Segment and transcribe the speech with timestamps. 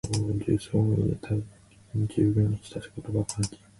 [0.41, 1.43] 重曹を入れた液
[1.93, 3.57] にじゅうぶんに浸すことが肝要。